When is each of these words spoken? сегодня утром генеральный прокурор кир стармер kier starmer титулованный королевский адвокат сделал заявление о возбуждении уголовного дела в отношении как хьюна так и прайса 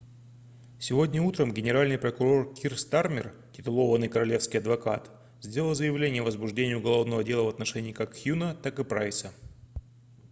сегодня 0.79 1.21
утром 1.21 1.53
генеральный 1.53 1.99
прокурор 1.99 2.55
кир 2.55 2.75
стармер 2.75 3.27
kier 3.27 3.31
starmer 3.33 3.53
титулованный 3.53 4.09
королевский 4.09 4.57
адвокат 4.57 5.11
сделал 5.41 5.75
заявление 5.75 6.23
о 6.23 6.25
возбуждении 6.25 6.73
уголовного 6.73 7.23
дела 7.23 7.43
в 7.43 7.49
отношении 7.49 7.91
как 7.91 8.15
хьюна 8.15 8.55
так 8.55 8.79
и 8.79 8.83
прайса 8.83 9.31